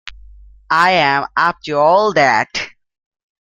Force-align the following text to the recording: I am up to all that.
I 0.71 0.93
am 0.93 1.27
up 1.37 1.61
to 1.65 1.77
all 1.77 2.11
that. 2.13 2.69